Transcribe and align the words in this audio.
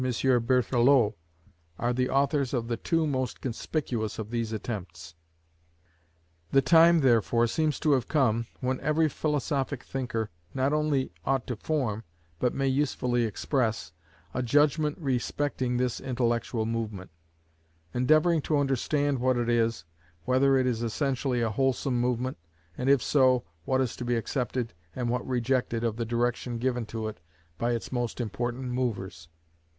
Berthelot, 0.03 1.13
are 1.77 1.93
the 1.93 2.09
authors 2.09 2.55
of 2.55 2.67
the 2.67 2.75
two 2.75 3.05
most 3.05 3.39
conspicuous 3.39 4.17
of 4.17 4.31
these 4.31 4.51
attempts. 4.51 5.13
The 6.49 6.63
time, 6.63 7.01
therefore, 7.01 7.45
seems 7.45 7.79
to 7.81 7.91
have 7.91 8.07
come, 8.07 8.47
when 8.61 8.79
every 8.79 9.07
philosophic 9.07 9.83
thinker 9.83 10.31
not 10.55 10.73
only 10.73 11.11
ought 11.23 11.45
to 11.45 11.55
form, 11.55 12.03
but 12.39 12.51
may 12.55 12.67
usefully 12.67 13.25
express, 13.25 13.93
a 14.33 14.41
judgment 14.41 14.97
respecting 14.99 15.77
this 15.77 15.99
intellectual 16.01 16.65
movement; 16.65 17.11
endeavouring 17.93 18.41
to 18.41 18.57
understand 18.57 19.19
what 19.19 19.37
it 19.37 19.49
is, 19.49 19.85
whether 20.25 20.57
it 20.57 20.65
is 20.65 20.81
essentially 20.81 21.41
a 21.41 21.51
wholesome 21.51 22.01
movement, 22.01 22.37
and 22.75 22.89
if 22.89 23.03
so, 23.03 23.43
what 23.65 23.79
is 23.79 23.95
to 23.97 24.03
be 24.03 24.15
accepted 24.15 24.73
and 24.95 25.09
what 25.09 25.27
rejected 25.27 25.83
of 25.83 25.97
the 25.97 26.05
direction 26.05 26.57
given 26.57 26.87
to 26.87 27.07
it 27.07 27.19
by 27.59 27.73
its 27.73 27.91
most 27.91 28.19
important 28.19 28.71
movers. 28.71 29.29